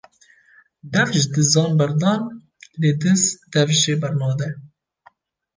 Dev 0.93 1.07
ji 1.13 1.21
dizan 1.35 1.71
berdan 1.79 2.21
lê 2.81 2.91
diz 3.01 3.21
dev 3.53 3.69
jê 3.81 3.93
bernade 4.01 4.47